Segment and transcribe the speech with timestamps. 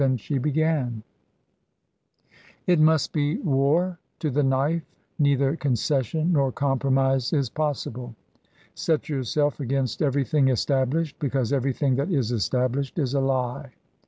[0.01, 1.03] Then she began:"
[2.25, 4.81] * It must be war to the knife,
[5.19, 8.15] neither concession nor compromise is possible.
[8.73, 13.73] Set yourself against every thing established, because everything that is established is a lie.